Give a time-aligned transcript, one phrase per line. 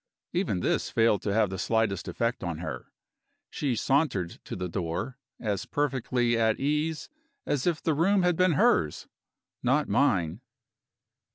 [0.33, 2.91] Even this failed to have the slightest effect on her.
[3.51, 7.07] She sauntered to the door, as perfectly at her ease
[7.45, 9.05] as if the room had been hers
[9.61, 10.41] not mine.